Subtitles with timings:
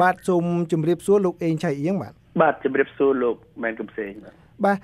[0.00, 4.34] បាទសូមជម្រាបសួរលោកអេងឆៃអៀងបាទបាទជម្រាបសួរលោកមែនកំសែងបាទ
[4.64, 4.78] បាទ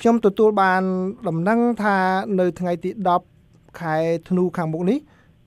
[0.00, 0.82] ខ្ញុំទទួលបាន
[1.28, 1.96] ដំណឹងថា
[2.40, 2.90] នៅថ្ងៃទី
[3.34, 3.96] 10ខែ
[4.28, 4.98] ធ្នូខាងមុខនេះ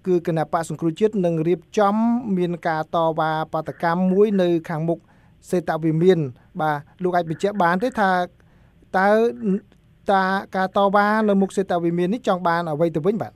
[0.07, 1.95] គឺគណៈបកសង្គ្រោះជាតិនឹងរៀបចំ
[2.37, 4.99] មានការតវ៉ាបាតកម្មមួយនៅខាងមុខ
[5.51, 6.19] សេតវិមាន
[6.61, 8.11] បាទលោកអាចបញ្ជាក់បានទេថា
[8.97, 9.09] តើ
[10.11, 10.23] តា
[10.55, 13.33] ការតវ៉ានៅមុខសេតវិមាននេះចង់បានអ្វីទៅវិញបាទ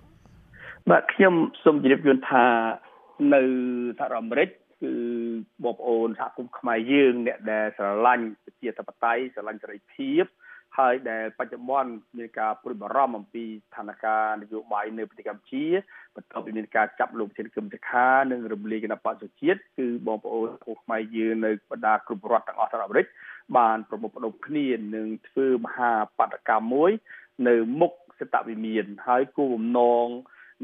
[0.90, 1.34] បាទខ្ញុំ
[1.64, 2.44] សូមជម្រាបជូនថា
[3.34, 3.42] នៅ
[4.00, 4.50] សហរដ្ឋអាមេរិក
[4.82, 4.94] គឺ
[5.64, 10.26] បងប្អូនសហគមន៍ខ្មែរយើងអ្នកដែលស្រឡាញ់ប្រជាធិបតេយ្យស្រឡាញ់សេរីភាព
[10.78, 15.66] ហើយដែលបច្ចុប្បន្នមានការព្រួយបារម្ភអំពីស្ថានភាពនយោបាយនៅប្រទេសកម្ពុជា
[16.16, 23.08] បន្ទាប់ពីមានការចាប់លោកជាគឹមសខានិងរំលាយគណៈបក្សសុជាតិគឺបងប្អូនពលខ្មែរយើងនៅបណ្ដាគ្រប់រដ្ឋទាំងអស់សហរដ្ឋអាមេរិក
[23.58, 26.92] បានប្រមូលផ្ដុំគ្នានឹងធ្វើមហាបដកម្មមួយ
[27.48, 30.08] នៅមុខសិតវិមានហើយគោលបំណង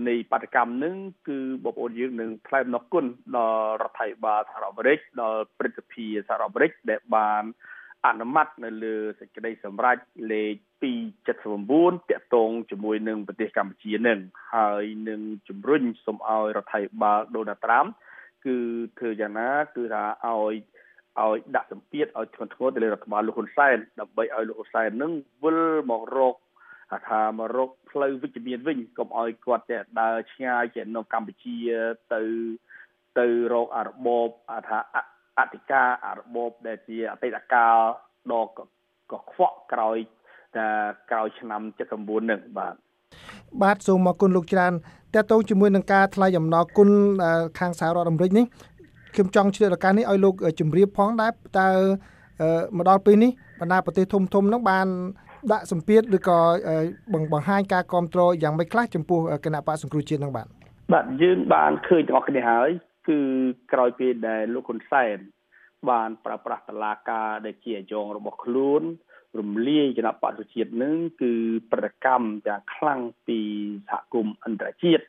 [0.07, 0.95] នៃបដកម្មនឹង
[1.27, 3.05] គឺបងប្អូនយើងនឹងថ្លែងអំណរគុណ
[3.35, 7.43] ដល់រដ្ឋាភិបាលសហរដ្ឋអាមេរិកដល់ព្រឹទ្ធសភាសហរដ្ឋអាមេរិកដែលបាន
[8.07, 9.97] អនុម័តនៅលើសេចក្តីសម្រេច
[10.31, 10.55] លេខ
[11.31, 14.19] 279តាក់ទងជាមួយនឹងប្រទេសកម្ពុជានឹង
[14.53, 17.85] ហើយនឹងជំរុញសូមឲ្យរដ្ឋាភិបាលដូណាល់ត្រាំ
[18.45, 18.57] គឺ
[18.97, 20.55] ធ្វើយ៉ាងណាគឺថាឲ្យ
[21.19, 25.11] ឲ្យដាក់សម្ពាធឲ្យធ្ងន់ធ្ងរទៅលើរដ្ឋបាលលោកហ៊ុនសែនដើម្បីឲ្យលោកហ៊ុនសែននឹង
[25.43, 26.35] វិលមករក
[27.07, 31.57] ថាមករកផ្លូវវិជ្ជមានវិញកុំឲ្យគាត់តែដើរឆ្ងាយចេញនៅកម្ពុជា
[32.13, 32.21] ទៅ
[33.19, 34.29] ទៅរកអារបប
[34.69, 34.79] ថា
[35.39, 37.77] អធិការអារបបដែលជាអតីតកាល
[38.31, 39.97] ដ៏កខ្វក់ក្រោយ
[40.57, 40.67] តែ
[41.11, 41.61] ក្រោយឆ្នាំ
[41.95, 42.75] 79នឹងបាទ
[43.61, 44.73] បាទសូមអរគុណលោកច្រើន
[45.15, 46.89] តើតើជាមួយនឹងការថ្លែងអំណរគុណ
[47.59, 48.45] ខាងសហរដ្ឋអាមេរិកនេះ
[49.15, 51.69] ខ្ញុំចង់ឆ្លៀតឱកាសនេះឲ្យលោកជម្រាបផងដែរតើ
[52.77, 54.87] មកដល់ពេលនេះបណ្ដាប្រទេសធំធំនឹងបាន
[55.51, 56.39] ដាក់សម្ពាធឬក៏
[57.33, 60.47] បង្ហាញការគ្រប់គ្រងយ៉ាងម៉េចខ្លះចំពោះគណៈបកសង្គ្រោះជាតិនឹងបាទ
[60.93, 62.69] បាទយើងបានឃើញទាំងអស់គ្នាហើយ
[63.07, 63.19] គឺ
[63.73, 65.17] ក្រោយពេលដែលលោកហ៊ុនសែន
[65.89, 68.81] បានប្រើប្រាស់តឡាការដែលជាអាយ៉ងរបស់ខ្លួន
[69.39, 71.33] រំលាយគណៈបកប្រជាជាតិនឹងគឺ
[71.71, 73.39] ប្រតិកម្មយ៉ាងខ្លាំងពី
[73.89, 75.03] សហគមន៍អន្តរជាតិ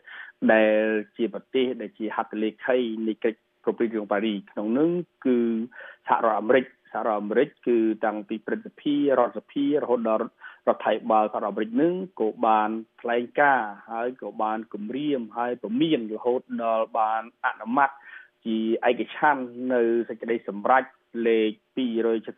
[0.52, 0.84] ដែល
[1.16, 4.90] ជាប្រទេសដែលជាហត្ថលេខីនៃកិច្ច ប្រពៃណីប៉ារីក្នុងនោះ
[5.24, 5.38] គឺ
[6.08, 10.20] សហរដ្ឋអាមេរិកសហរដ្ឋអាមេរិកគឺតាំងពីព្រឹទ្ធសភារដ្ឋសភារហូតដល់
[10.68, 17.90] រដ្ឋាភិបាលសហរដ្ឋអាមេរិកនឹងក៏បានថ្លែងការណ៍ហើយក៏បានគម្រាមហើយពមៀនរហូតដល់បានអនុម័ត
[18.46, 18.58] ជា
[18.88, 19.42] ឯកច្ឆ័ន្ទ
[19.74, 20.84] នៅសេចក្តីសម្រេច
[21.26, 21.52] លេខ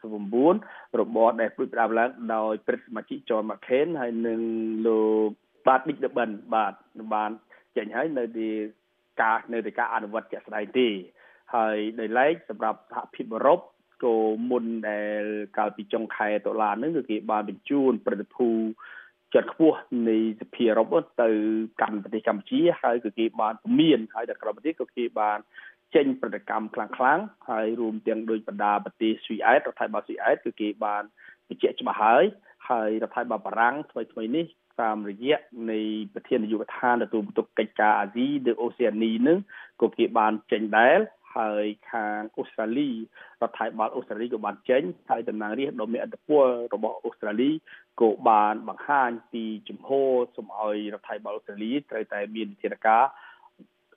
[0.07, 4.41] 279របស់ដែលព្រួយផ្ដាប់ឡើងដោយព្រឹទ្ធសមាជិក John McCain ហើយនិង
[4.87, 5.31] លោក
[5.67, 6.73] បាទ Dick Durbin បាទ
[7.15, 7.31] បាន
[7.77, 8.49] ចេញហើយនៅទី
[9.21, 10.89] ការនៅទីការអនុវត្តជាក់ស្ដែងទេ
[11.55, 13.61] ហើយដោយឡែកសម្រាប់សហភាពអឺរ៉ុប
[14.05, 14.17] ក៏
[14.51, 15.25] មុនដែល
[15.59, 18.49] កាលពីចុងខែតុលានឹងគឺគេបានបញ្ជូនប្រតិភូ
[19.33, 21.31] ជាន់ខ្ពស់នៃសភាអឺរ៉ុបទៅ
[21.81, 25.39] កាន់ប្រទេសកម្ពុជាហើយគឺគេបានពមៀនហើយដល់ក្រៅប្រទេសក៏គេបាន
[25.95, 31.03] ចេញប្រតិកម្មខ្លាំងៗហើយរួមទាំងដោយបណ្ដាប្រទេសស៊ុយអែតរដ្ឋាភិបាលស៊ុយអែតគឺគេបាន
[31.49, 32.25] បញ្ជាក់ច្បាស់ហើយ
[32.71, 34.47] ហើយរដ្ឋាភិបាលបារាំងថ្មីថ្មីនេះ
[34.81, 35.37] តាមរយៈ
[35.71, 35.81] នៃ
[36.15, 39.39] ប្រធាននាយកដ្ឋានទទួលបន្ទុកកិច្ចការអាស៊ីឬអូសេអានីនឹង
[39.83, 40.99] ក៏គេបានចេញដែរ
[41.37, 42.95] ហើយខាងអូស្ត្រាលីរ
[43.49, 47.51] ដ្ឋាភិបាលអូស្ត្រាលីក៏បានចេញហើយតំណាងរាស្ត្រដ៏មានឥទ្ធិពលរបស់អូស្ត្រាលី
[48.01, 53.05] ក៏បានបង្ហាញពីជំហរសូមឲ្យរដ្ឋាភិបាលអូស្ត្រាលីត្រូវតែមានវិធានការ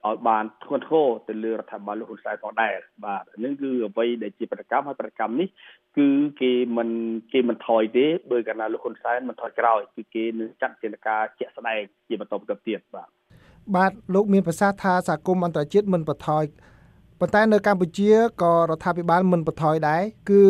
[0.07, 2.75] ឲ្យបានធ្ងន់ធ្ងរទៅលើរដ្ឋាភិបាលលោកហ៊ុនសែនផងដែរ
[3.06, 5.47] បាទនេះគឺអ្វីដែលជាប្រតិកម្មហើយប្រតិកម្មនេះ
[5.97, 6.07] គឺ
[6.41, 6.90] គេមិន
[7.34, 13.09] គេមិនថយទេដោយកាលណាលោកហ៊ុនសែនមិនថយក្រោយគឺគេនឹងចាត់ជាការជាក់ស្ដែងជាបន្តបន្ទាប់ទៀតបាទ
[13.75, 16.44] បាទលោកមានប្រសាសន៍ថាសហគមន៍អន្តរជាតិមិនបន្ថយ
[17.19, 20.44] ប៉ុន្តែនៅកម្ពុជាក៏រដ្ឋាភិបាលមិនបន្ថយដែរគឺ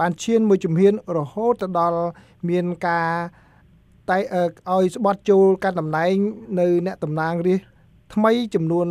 [0.00, 2.00] បានឈានមួយជំហានរហូតទៅដល់
[2.48, 3.10] មានការ
[4.10, 4.18] តែ
[4.72, 6.14] ឲ្យស្បត់ចូលកាន់តំណែង
[6.60, 7.79] នៅអ្នកតំណាងរាស្ត្រ
[8.14, 8.88] ថ្មីចំនួន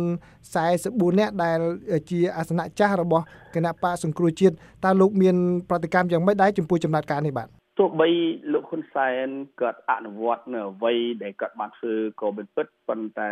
[0.58, 1.58] 44នាក់ដែល
[2.10, 4.54] ជាអាសនៈចាស់របស់គណៈបកសង្គ្រោះជាតិ
[4.84, 5.36] តើលោកមាន
[5.70, 7.48] ប្រតិកម្មយ៉ាងម៉េចដែរចំពោះចំណាត់ការនេះបាទ
[7.78, 8.08] ទោះបី
[8.52, 9.28] លោកហ៊ុនសែន
[9.60, 10.92] គាត់អនុវត្តនៅអ្វី
[11.22, 13.30] ដែលគាត់បានធ្វើក៏មិនពិតប៉ុន្តែ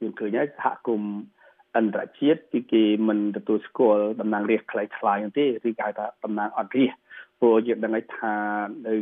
[0.00, 1.14] យើងឃើញហើយសហគមន៍
[1.76, 6.98] អន្តរជាតិគឺគេមិនទទួលស្គាល់តំណាងរាស្ត្រខ្លីៗទេឬគេហៅថាតំណាងអត់រាស្ត្រ
[7.40, 8.34] ព្រោះយើងដឹងថា
[8.86, 8.94] នៅ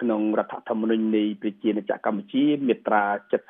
[0.00, 3.04] ក្នុងរដ្ឋធម្មនុញ្ញនៃប្រជាណាចក្រកម្ពុជាមាត្រា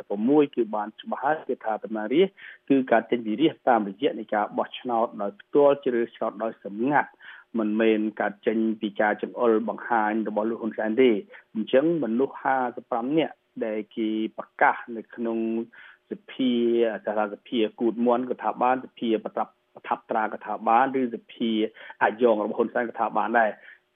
[0.06, 2.36] 76គឺបានច្បាស់ហើយគឺថាតំណាងរាស្ត្រ
[2.68, 7.10] គឺការចេញវិរិះតាមរយៈនៃការបោះឆ្នោតដោយផ្ទាល់ជ្រើសឆ្នោតដោយសម្ងាត់
[7.58, 11.10] មិនមែនការចេញពីការចង្អុលបង្ហាញរបស់លោកហ៊ុនសែនទេ
[11.54, 12.34] អញ្ចឹងមនុស្ស
[12.76, 14.08] 55នាក់ដែលគេ
[14.38, 15.38] ប្រកាសនៅក្នុង
[16.10, 16.52] សភា
[17.04, 21.50] សារាសភាគូតមន់ក៏ថាបានសភាប្រតាប់ប្រថាប់ត្រាក៏ថាបានឬសភា
[22.02, 23.50] អាយ៉ងរបស់ហ៊ុនសែនក៏ថាបានដែរ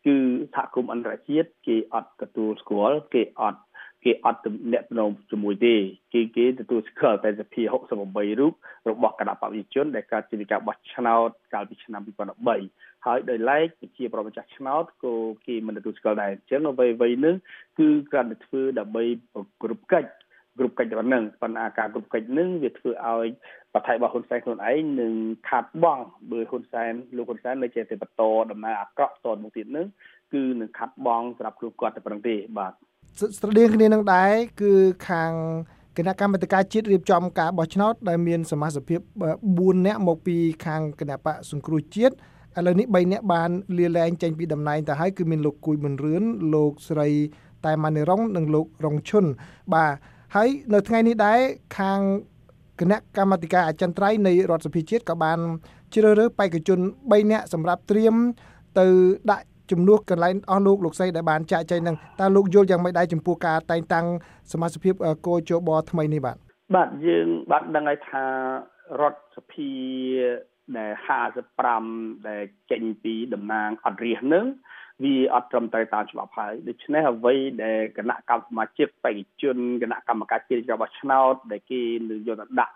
[0.07, 0.17] គឺ
[0.55, 3.61] សហគមន៍អន្តរជាតិគេអត់ទទួលស្គាល់គេអត់
[4.05, 5.75] គេអត់ទំនាក់ទំនងជាមួយទេ
[6.13, 7.63] គេគេទទួលស្គាល់តែសភា
[8.03, 8.53] 68រូប
[8.89, 12.03] របស់គណៈបព្វជិជនដែលកើតជាការបោះឆ្នោតកាលពីឆ្នាំ
[12.55, 13.67] 2013ហើយដោយឡែក
[13.97, 15.15] ជាប្រម្ចាស់ឆ្នោតក៏
[15.47, 17.37] គេមិនទទួលស្គាល់ដែរអញ្ចឹងអ្វីអ្វីនឹង
[17.79, 19.05] គឺគ្រាន់តែធ្វើដើម្បី
[19.63, 20.11] គ្រប់កិច្ច
[20.59, 23.27] គ្រប់កិច្ចរបស់នឹងប៉ុន្តែការគ្រប់កិច្ចនឹងវាធ្វើឲ្យ
[23.75, 25.13] ប្រថៃរបស់ហ៊ុនសែនខ្លួនឯងនឹង
[25.49, 25.99] ខាត់បង
[26.31, 29.87] បើហ៊ុនសែនលោកហ៊ុនសែននៅជាតែបន្តដំណើរអាក្រក់តទៅមុខទៀតនឹង
[30.33, 32.73] គឺនឹងខាត់បងសម្រាប់ខ្លួនគាត់តែប៉ុណ្្នឹងទេបាទ
[33.39, 34.73] ស្រដៀងគ្នានឹងដែរគឺ
[35.09, 35.33] ខាង
[35.97, 39.01] គណៈកម្មាធិការជាតិរៀបចំការបោះឆ្នោតដែលមានសមាជិកភាព
[39.45, 40.37] 4នាក់មកពី
[40.67, 42.15] ខាងគណៈបកសង្គ្រោះជាតិ
[42.59, 46.23] ឥឡូវនេះ3នាក់បានលាលែងចេញពីតំណែងទៅហើយគឺមានលោកគួយប៊ុនរឿន
[46.55, 47.09] លោកស្រី
[47.65, 49.25] តែម៉ានីរងនិងលោករងឈុន
[49.75, 49.93] បាទ
[50.35, 51.39] ហើយនៅថ្ងៃនេះដែរ
[51.79, 52.01] ខាង
[52.81, 55.39] គណៈកម្មាធិការអចិន្ត្រៃយ៍នៃរដ្ឋសភាជាតិក៏បាន
[55.95, 56.79] ជ្រើសរើសបេក្ខជន
[57.11, 58.15] 3នាក់សម្រាប់ត្រៀម
[58.79, 58.87] ទៅ
[59.31, 64.07] ដាក់ជំនួសកន្លែងអស់លោកលោកស្រីដែលបានចាក់ចែងនឹងតើលោកយល់យ៉ាងម៉េចដែរចំពោះការតែងតាំង
[64.53, 64.95] សមាជិកភាព
[65.27, 66.37] កោជបថ្មីនេះបាទ
[66.75, 68.25] បាទយើងបានដឹងហើយថា
[69.01, 69.71] រដ្ឋសភា
[70.77, 70.93] ដែល
[71.59, 74.47] 55ដែលចេញពីតំណាងអត់រាសនឹង
[75.03, 81.81] វាអត់ត្រឹមត្រូវតាមច្បាប់ហើយដូច្នេះអ្វីដែលគណៈកម្មសមាជិកបេក្ខជនគណៈកម្មការជាតិរបស់ឆ្នោតដែលគេ
[82.11, 82.75] នឹងយកទៅដាក់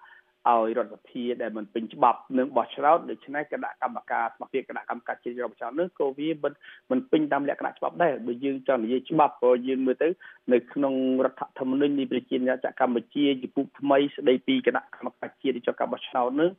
[0.49, 6.53] ឲ្យរដ្ឋសភាដែលមិនពេញច្បាប់នឹងបោះឆ្នោតដូច្នេះគណៈកម្មការសមាជិកគណៈកម្មការជាតិរបស់ឆ្នោតនឹងក៏វាមិន
[6.91, 10.09] មិនពេញតាមលក្ខណៈច្បាប់ដែរបើយើងចង់និយាយច្បាប់ក៏យើងមើលទៅ
[10.53, 10.95] នៅក្នុង
[11.25, 16.51] រដ្ឋធម្មនុញ្ញនៃប្រជាណាចក្រកម្ពុជាជាពុកថ្មីស្ដីពីគណៈកម្មការជាតិចុះការបោះឆ្នោតនឹង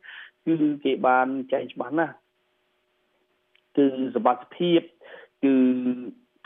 [0.45, 2.13] គឺគេបានចែងច្បាស់ណាស់
[3.77, 3.85] គឺ
[4.15, 4.81] សមត្ថភាព
[5.43, 5.55] គឺ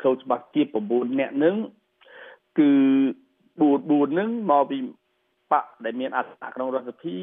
[0.01, 0.61] ខូចច្បាស់ជា
[0.91, 1.55] 9នាក់នឹង
[2.59, 2.71] គឺ
[3.59, 4.77] 4 4នឹងមកពី
[5.51, 7.17] បកដែលមានអសនៈក្នុងរដ្ឋសភា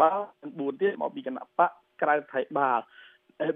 [0.00, 0.18] បាល
[0.48, 1.70] 4ទៀតមកពីគណៈបក
[2.02, 2.80] ក្រៅថៃបាល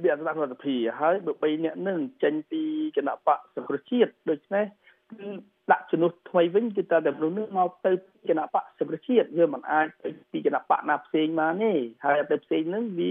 [0.02, 2.62] មានអសនៈរដ្ឋសភាហើយបើ3នាក់នឹងចេញពី
[2.96, 4.64] គណៈបកសង្គ្រោះជាតិដូច្នេះ
[5.10, 5.28] គឺ
[5.72, 7.92] ដាក់ជំនួសថ្មីវិញគឺតើតែមនុស្សនឹងមកទៅ
[8.28, 11.72] គណៈបកសង្គ្រោះជាតិវាមិនអាចទៅពីគណៈបកណាផ្សេងបានទេ
[12.04, 13.10] ហើយទៅផ្សេងនឹងវា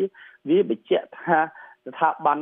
[0.49, 1.37] វាបញ្ជាក់ថា
[1.85, 2.39] ស្ថាប័ន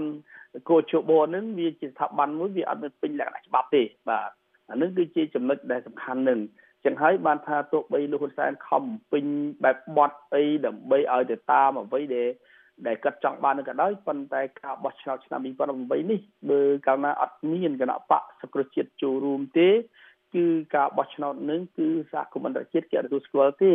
[0.69, 4.29] កោជបនឹងវាជាស្ថាប័នមួយវាអត់មានពេញលក្ខណៈច្បាប់ទេបាទ
[4.69, 6.39] អានឹងគឺជាចំណុចដែលសំខាន់នឹង
[6.85, 9.25] ចឹងហើយបានថាទោះបីលោកហ៊ុនសែនខំពេញ
[9.63, 12.27] បែបបត់អីដើម្បីឲ្យទៅតាមអ្វីដែល
[12.87, 16.19] ដែលគាត់ចង់បាននឹងក៏ដោយប៉ុន្តែការបោះឆ្នោតឆ្នាំ2018នេះ
[16.49, 19.69] បើកាលណាអត់មានគណៈបកសង្គ្រោះជាតិចូលរួមទេ
[20.35, 23.73] គឺការបោះឆ្នោតនឹងគឺសហគមន៍អន្តរជាតិគេអត់ទទួលស្គាល់ទេ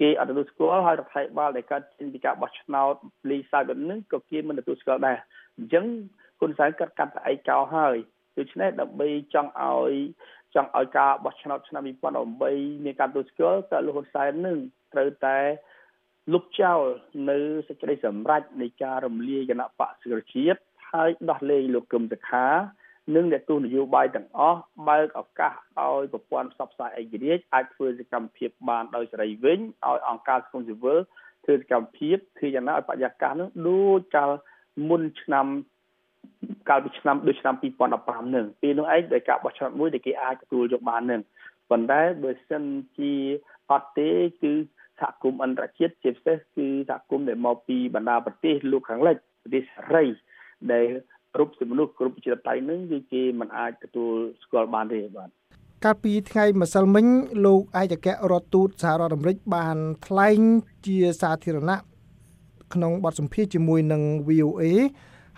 [0.00, 2.94] គេអត់ទទួលស្គាល់ហើយរដ្ឋាភិបាលដែលកើតចេញពីការបោះឆ្នោត
[3.30, 5.18] លីសាយបែបនេះក៏គេមិនទទួលស្គាល់ដែរ
[5.58, 5.86] អញ្ចឹង
[6.38, 7.96] ហ៊ុនសែនគាត់កាត់តែឯកោហើយ
[8.38, 9.92] ដូច្នេះដើម្បីចង់ឲ្យ
[10.54, 11.82] ចង់ឲ្យការបោះឆ្នោតឆ្នាំ
[12.32, 14.58] 2018មានការទទួលស្គាល់តើលោកហ៊ុនសែននឹង
[14.92, 15.38] ត្រូវតែ
[16.32, 16.80] លុបចោល
[17.30, 17.38] នៅ
[17.68, 20.60] សេចក្តីសម្រេចនៃការរំលាយគណៈបកសិទ្ធិជាតិ
[20.92, 22.46] ហើយដោះលែងលោកកឹមសុខា
[23.14, 30.98] និងអ្នកទស្សនយោបាយទាំងអស់បើកឱកាសឲ្យប្រព័ន្ធផ្សព្វផ្សាយឯករាជ្យអាចធ្វើសកម្មភាពបានដោយសេរីវិញឲ្យអង្គការសង្គមស៊ីវិល
[31.44, 34.30] ធ្វើសកម្មភាពធ្វើយ៉ាងណាឲ្យបរិយាកាសនោះដូចកាល
[34.88, 35.46] មុនឆ្នាំ
[36.68, 37.54] កាលពីឆ្នាំដូចឆ្នាំ
[37.94, 41.20] 2015នឹងពេលនោះឯងដោយការបោះឆ្នោតមួយដែលគេអាចទទួលយកបាននឹង
[41.70, 42.64] ប៉ុន្តែបើសិន
[42.98, 43.12] ជា
[43.70, 44.10] អត់ទេ
[44.42, 44.52] គឺ
[45.00, 50.04] សហគមន៍អន្តរជាតិជាពិសេសគឺសហគមន៍ដែលមកពីបណ្ដាប្រទេសលោកខាងលិចប្រទេសសេរី
[50.72, 50.86] ដែល
[51.34, 54.12] គ្រប់សិមនុស្សគ្រប់ប្រជាធិបតេយ្យនឹងគឺគេមិនអាចទទួល
[54.42, 55.30] ស្គាល់បានទេបាទ
[55.84, 57.06] កាលពីថ្ងៃម្សិលមិញ
[57.46, 59.76] លោកឯកអគ្គរដ្ឋទូតសហរដ្ឋអាមេរិកបាន
[60.06, 60.40] ថ្លែង
[60.86, 61.78] ជាសាធារណៈ
[62.74, 64.62] ក្នុងបទសម្ភាសន៍ជាមួយនឹង VOA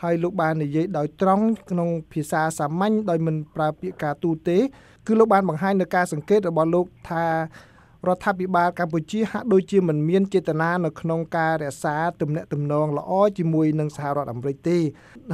[0.03, 4.59] ហើយលោកបាននិយាយដោយត្រង់ក្នុងភាសាសាមញ្ញដោយមិនប្រើពាក្យការទូទេ
[5.07, 7.25] គឺលោកបានបង្ហាញនៅការសង្កេតរបស់លោកថា
[8.07, 14.79] រដ្ឋាភិបាលកម្ពុជាហាក់ដូចជាមិនមានចេតនានៅក្នុងការរក្សាទំនាក់ទំនងល្អជាមួយនឹងសហរដ្ឋអាមេរិកទេ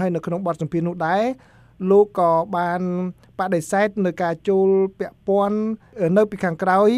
[0.01, 1.23] ហើយនៅក្នុងបទសម្ភាសន៍នោះដែរ
[1.91, 2.81] លោកក៏បាន
[3.39, 5.59] បដិសេធនៅការចូលពាក់ព័ន្ធ
[6.17, 6.89] នៅពីខាងក្រោយ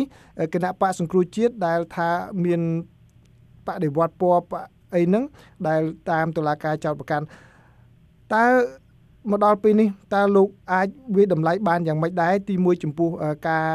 [0.55, 2.11] គណៈបកសង្គ្រោះជាតិដែលថា
[2.45, 2.61] មាន
[3.67, 5.25] បដិវត្តពណ៌ អីហ្នឹង
[5.69, 7.25] ដែលតាមតុលាការចោទប្រកាន់
[8.35, 8.47] តើ
[9.31, 13.11] មកដល់ពេលនេះតើលោកអាចវាតម្លៃបានយ៉ាងម៉េចដែរទី1ចំពោះ
[13.49, 13.67] ការ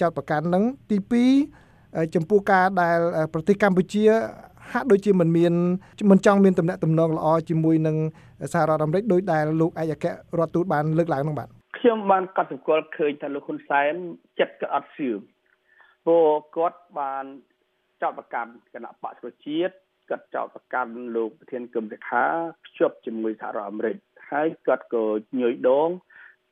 [0.00, 0.96] ចោតប្រកាន់នឹងទី
[1.54, 2.98] 2ចំពោះការដែល
[3.32, 4.04] ប្រទេសកម្ពុជា
[4.72, 5.52] ហាក់ដូចជាមិនមាន
[6.10, 7.96] មិនចង់មានតំណែងតំណងល្អជាមួយនឹង
[8.52, 10.06] សហរដ្ឋអាមេរិកដោយដែលលោកឯកអគ្គ
[10.38, 11.48] រដ្ឋទូតបានលើកឡើងនោះបាទ
[11.78, 13.94] ខ្ញុំបានកត់សម្គាល់ឃើញថាលោកហ៊ុនសែន
[14.40, 15.20] ចិត្តក៏អត់សឿម
[16.06, 17.24] ព្រោះគាត់បាន
[18.02, 19.74] ចោតប្រកាន់គណៈបកប្រជាជាតិ
[20.10, 22.24] គាត់ចោទប្រកាន់លោកប្រធានគឹមសុខា
[22.66, 23.96] ភ្ជាប់ជាមួយសហរដ្ឋអាមេរិក
[24.30, 25.04] ហើយគាត់ក៏
[25.40, 25.88] ញយដង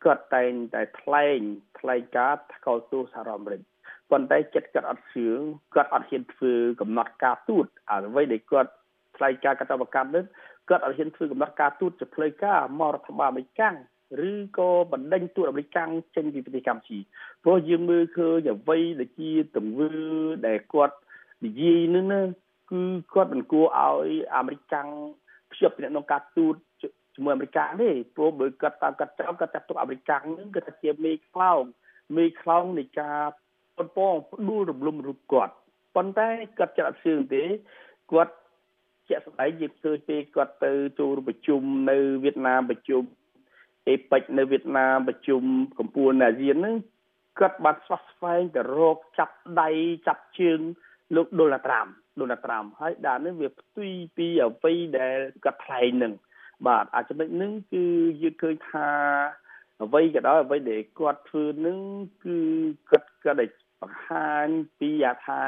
[0.05, 1.39] គាត់តែងតែថ្លែង
[1.79, 3.61] ថ្លែងការណ៍ថ្កោលទោសសហរដ្ឋអាមេរិក
[4.11, 5.27] ប៉ុន្តែចិត្តគាត់អត់ជឿ
[5.75, 8.73] គាត់អត់ហ៊ានធ្វើកំណត់ការទូតអ្វីដែលគាត់
[9.17, 10.25] ថ្លែងការណ៍កតបកម្មនេះ
[10.69, 13.63] គាត់អត់ហ៊ានធ្វើកំណត់ការទូតជាផ្លូវការមករដ្ឋបាលអាមេរិក
[14.31, 16.99] ឬក៏បណ្ដេញទូតអាមេរិកកាំងចេញពីប្រទេសកម្ពុជា
[17.45, 19.91] ព្រោះយើងមើលឃើញអ្វីដែលជាទង្វើ
[20.47, 20.97] ដែលគាត់
[21.45, 22.21] និយាយនឹងណា
[22.71, 22.81] គឺ
[23.15, 24.89] គាត់មិនគួរឲ្យអាមេរិកកាំង
[25.53, 26.55] ភ្ជាប់ពីក្នុងការទូត
[27.15, 31.63] ជាមួយអាមេរិកទេព្រោះបើគាត់តាមគាត់ចាំគាត់ចាត់ទុកអាមេរិកនឹងគឺថាជាមេខ្លោង
[32.17, 33.21] មេខ្លោងនៃការ
[33.77, 35.55] ប៉ុនប៉ងផ្ដួលរំលំរូបគាត់
[35.97, 37.45] ប៉ុន្តែគាត់ចាត់អត់ជឿទេ
[38.13, 38.35] គាត់
[39.09, 43.03] ជាក់ស្ដែងយើងឃើញពេលគាត់ទៅចូលប្រជុំនៅវៀតណាមប្រជុំ
[43.89, 45.43] អេប៉ិចនៅវៀតណាមប្រជុំ
[45.79, 46.77] កម្ពុជាអាស៊ានហ្នឹង
[47.39, 49.69] គាត់បានស្វះស្វែងទៅរកចាប់ដៃ
[50.07, 50.61] ចាប់ជើង
[51.17, 51.87] លោកដូណាល់ត្រាំ
[52.21, 56.13] ដូណាល់ត្រាំហើយដល់នេះវាផ្ទុយពីអ្វីដែលគាត់ថ្លែងនឹង
[56.67, 57.85] បាទអាចំណុចហ្នឹងគឺ
[58.23, 58.89] យើងឃើញថា
[59.83, 61.79] អ្វីក៏ដោយអ្វីដែលគាត់ធ្វើនឹង
[62.25, 62.39] គឺ
[62.91, 63.47] គាត់គាត់ได้
[63.83, 65.41] បង្ហាញពីអាថា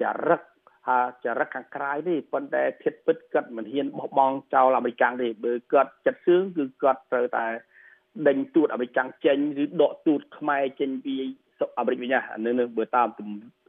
[0.00, 0.42] ចរិត
[0.86, 7.46] ហាចរិតខាងក្រៅទេប៉ុន្តែធៀបពិតគាត់មិនហ៊ានបោះបង់ចោលអាមេរិកទេបើគាត់ចិត្តសឿងគឺគាត់ត្រូវតែ
[8.28, 11.14] ដេញទូតអាមេរិកចេញឬដកទូតខ្មែរចេញពី
[11.78, 13.20] អាមេរិកវិញណាអានេះបើតាមទ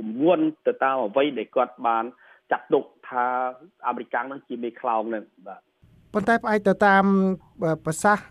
[0.07, 2.05] ម្ងន់ទៅតាមអ្វីដែលគាត់បាន
[2.51, 3.25] ចាត់ទុកថា
[3.87, 5.61] អាមេរិកនឹងជាមេខ្លោងនឹងបាទ
[6.13, 7.03] ប៉ុន្តែផ្អែកទៅតាម
[7.85, 8.27] ប្រសាសន៍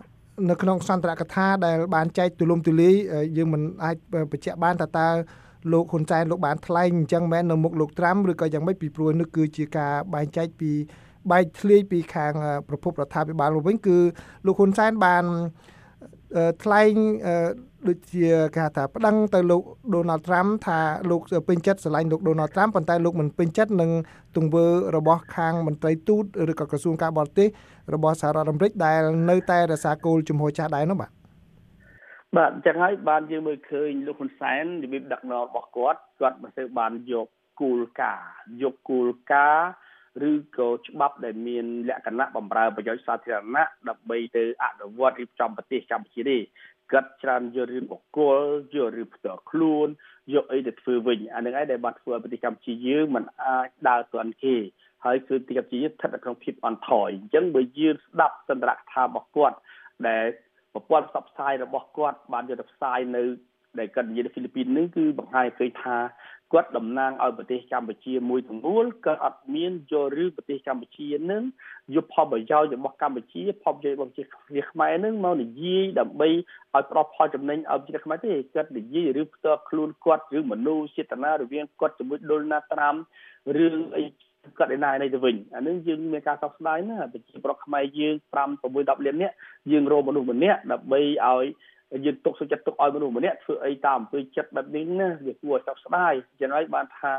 [0.49, 2.95] នៅក្នុងសន្ទរកថាដែលបានចែកទូលំទូលាយ
[3.37, 3.95] យើងមិនអាច
[4.31, 5.07] បញ្ជាក់បានថាតើ
[5.73, 10.71] លោកហ៊ុនសែនលោកបានថ្លែងអញ្ចឹងមែននៅមុខលោកត្រាំឬក៏យ៉ាងម៉េចពីព្រោះនេះគឺជាការបែងចែកពី
[11.31, 12.33] បែកធ្លាយពីខាង
[12.67, 13.97] ប្រពន្ធរដ្ឋាភិបាលវិញគឺ
[14.45, 15.23] លោកហ៊ុនសែនបាន
[16.63, 16.93] ថ្លែង
[17.87, 19.63] ដូចជាគេថាប្តឹងទៅលោក
[19.95, 20.79] ដូណាល់ត្រាំថា
[21.09, 23.91] លោកពេញចិត្តស្រឡាញ់លោកដូណាល់ត្រាំប៉ុន្តែលោកមិនពេញចិត្តនឹង
[24.37, 24.65] ទង្វើ
[24.95, 27.47] របស់ខាងមន្ត្រីទូតឬក៏ក្រសួងការបរទេស
[27.93, 31.11] របស់សហរដ្ឋអាមេរិកដែលនៅតែរក្សាគោលជំហរចាស់ដែរនោះបាទ
[32.37, 37.27] បាទអញ្ចឹងហើយបានយើងមើលឃើញលោកហ៊ុនសែនរបៀបដឹកនាំរបស់គាត់គាត់មិនសូវបានយក
[37.61, 38.27] គោលការណ៍
[38.63, 39.67] យកគោលការណ៍
[40.29, 46.37] ឬក៏ច្បាប់ដែលមានលក្ខណៈបំរើប្រយោជន៍សាធារណៈដើម្បីទៅអនុវត្តរៀបចំប្រទេសកម្ពុជាទេ
[46.91, 48.39] គាត់ច្រើនយករឿងបុគ្គល
[48.75, 49.87] យករឿងផ្ទាល់ខ្លួន
[50.33, 54.55] យកអីទៅធ្វើវិញអានឹងឯងដែលបានធ្វើឲ្យប្រទេសកម្ពុជាយើងមិនអាចដើរទាន់គេ
[55.05, 59.57] ហើយគឺប្រទេសកម្ពុជាស្ថិតនៅក្នុងភាពអន់ថយអញ្ចឹងបើយើងស្ដាប់សន្ទរកថារបស់គាត់
[60.07, 60.25] ដែល
[60.73, 63.23] ប្រព័ន្ធផ្សព្វផ្សាយរបស់គាត់បានយកទៅផ្សាយនៅ
[63.79, 65.97] ដែលគាត់និយាយនៅហ្វីលីពីននេះគឺបង្ហាញឃើញថា
[66.55, 71.43] គាត់តំណាងឲ្យប្រទេសកម្ពុជាមួយទាំងមូលគាត់អត់មានយកឬប្រទេសកម្ពុជានឹង
[71.95, 74.23] យកផលប្រយោជន៍របស់កម្ពុជាផលប្រយោជន៍របស់ប្រជា
[74.71, 82.95] ខ្មែរនឹងមកនិយាយដើម្បីឲ្យប្រោះផលចំណេញឲ្យប្រជាខ្មែរទេគាត់និយាយឬផ្ទាល់ខ្លួនគាត់ឬមនោចេតនារវាងគាត់ជាមួយដុលណាត្រាំ
[83.57, 84.03] រឿងអី
[84.57, 89.35] គាត់ឯណានេះទៅវិញអានឹងយើងមានការសោកស្ដាយណាប្រជាប្រដ្ឋខ្មែរយើង5 6 10លាននាក់
[89.71, 91.45] យើងរកមនុស្សម្នាក់ដើម្បីឲ្យ
[92.05, 97.11] យើងទុកសុខចិត្តទុកឲ្យមនុស្សម្នាក់ធ្វើអីតាមអំពើចិត្តបែបនេះណាវាគួរឲ្យសោកស្ដាយចឹងហើយបានថា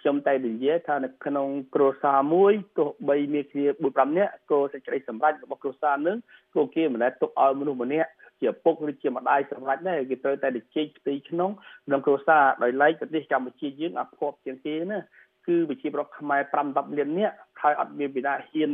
[0.00, 6.16] ខ្ញុំតែនិយាយថានៅក្នុងគ្រួសារមួយទោះបីមានគ្នា4 5នាក់ក៏សេចក្តីសម្រេចរបស់គ្រួសារនឹង
[6.54, 8.10] ក៏គេមិនដែលទុកឲ្យមនុស្សម្នាក់
[8.40, 11.50] ជាពុកឬជាម្ដាយសម្រេចដែរគេត្រូវតែជជែកផ្ទៃក្នុង
[11.86, 14.98] ក្នុងគ្រួសារដោយឡែកប្រទេសកម្ពុជាយើងអភ័ព្វជាងគេណា
[15.46, 18.70] គឺប្រជាប្រដ្ឋខ្មែរ5 10លាននាក់ហើយអត់មានពីណាហ៊ាន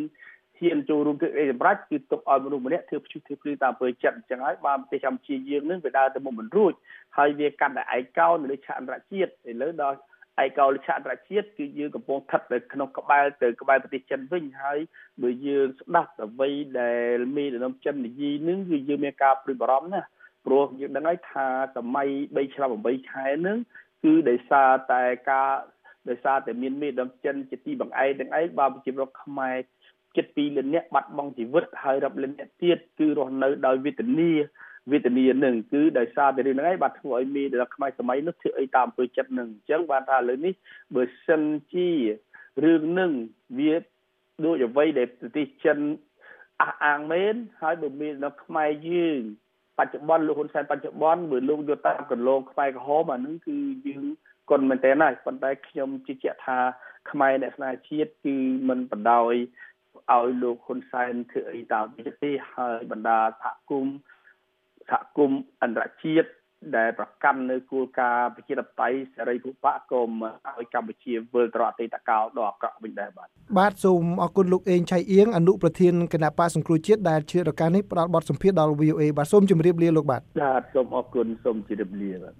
[0.60, 6.72] ហ៊ានចូលរួមធ្វើអីសម្រាប់គឺទុកឲ្យមនុស្សម្នាក់ធ្វើព្យុះធ្វើភ្លឺតាមអំពើចិត្តអញ្ចឹងហើយបានប្រទេសកម្ពុជាយើងនឹងវាដើរទៅមុខមិនរួច
[7.16, 9.98] ហើយវាកាន់តែឯកោនៅលើឆាកអន្តរជាតិឥឡូវដល់
[10.44, 14.78] ឯកោលឆាកអន្តរជាតិគឺយើងកំពុងស្ថិតនៅក្នុងក្បែរទៅក្បែរប្រទេសចិនវិញហើយ
[15.22, 16.50] បើយើងស្ដាប់អ្វី
[16.80, 20.00] ដែលមេដឹកនាំចិននិយាយនឹងគឺយើងមានការព្រួយបារម្ភណា
[20.46, 23.58] ព្រោះយើងដឹងហើយថាសម័យ3ឆ្នាំ8ខែនឹង
[24.04, 25.50] គឺដោយសារតែការ
[26.08, 29.56] ដោយសារតែមានមេដឹកនាំចិនជាទីបង្អែកទាំងឯងបើប្រជាពលរដ្ឋខ្មែរ
[30.16, 34.30] ជិត2លាននាក់បាត់បង់ជីវិតហើយរាប់លាននាក់ទៀតគឺរស់នៅដោយវេទនា
[34.92, 40.54] វេទនានឹងគឺដោយសារតែរឿងហ្នឹងឯងបានធ្វើឲ្យមានដល់ខ្មែរសម័យនោះធ្វើអីតាមអំពើចិត្តនឹងអញ្ចឹងបានថាលើនេះ
[40.94, 41.88] បើសិនជា
[42.64, 43.12] រឿងនឹង
[43.58, 43.74] វា
[44.44, 45.78] ដូចអ្វីដែលប្រទេសចិន
[46.62, 49.20] អះអាងមែនហើយបើមានដល់ខ្មែរយើង
[49.78, 54.04] បច្ចុប្បន្នលោកហ៊ុនសែនបច្ចុប្បន្នបើលោកយកតាមកន្លងខ្មែរក្រហមអានឹងគឺយើង
[54.50, 56.58] គុណមែនតើណាប៉ុន្តែខ្ញុំជឿជាក់ថា
[57.10, 58.36] ខ្មែរអ្នកស្នេហាជាតិគឺ
[58.68, 59.36] មិនបដ ாய்
[60.14, 63.94] ឲ្យលោកហ៊ុនសែនធ្វើអីតាមវិធីហើយបណ្ដាសហគមន៍
[64.90, 66.30] សហគមន៍អន្តរជាតិ
[66.76, 70.02] ដែលប្រកាន់នៅគោលការណ៍ប្រជាធិបតេយ្យសេរីភូប៉ាក៏
[70.58, 73.28] ឲ្យកម្ពុជាវិលត្រអតីតកាលដ៏អាក្រក់វិញដែរបាទ
[73.58, 82.28] បាទសូមអរគុណលោកអេងឆៃអៀងអនុប្រធានគណៈបកសង្គ្រោះជាតិដែលជារកាសនេះផ្ដល់បទសម្ភាសន៍ដល់ VOA បាទសូមជម្រាបលាលោកបាទបាទសូមអរគុណសូមជម្រាបលាបាទ